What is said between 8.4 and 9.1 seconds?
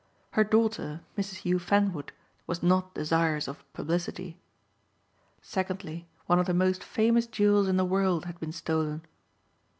stolen.